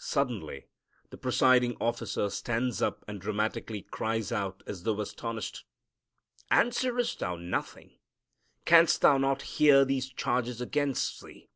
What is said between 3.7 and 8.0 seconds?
cries out, as though astonished, "Answerest thou nothing?